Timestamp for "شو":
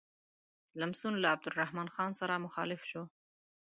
2.89-3.03